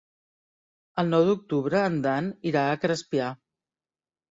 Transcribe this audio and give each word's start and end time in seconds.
El 1.03 1.11
nou 1.15 1.25
d'octubre 1.27 1.83
en 1.91 2.01
Dan 2.07 2.33
irà 2.55 2.65
a 2.73 2.81
Crespià. 2.87 3.31